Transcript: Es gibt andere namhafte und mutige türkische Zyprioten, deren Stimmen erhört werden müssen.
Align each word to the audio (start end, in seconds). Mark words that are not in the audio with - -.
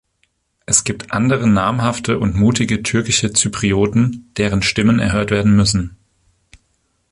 Es 0.65 0.83
gibt 0.83 1.11
andere 1.11 1.47
namhafte 1.47 2.17
und 2.17 2.33
mutige 2.35 2.81
türkische 2.81 3.33
Zyprioten, 3.33 4.31
deren 4.35 4.63
Stimmen 4.63 4.97
erhört 4.97 5.29
werden 5.29 5.55
müssen. 5.55 5.95